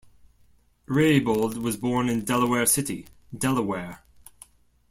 [0.87, 3.05] Reybold was born in Delaware City,
[3.37, 4.01] Delaware.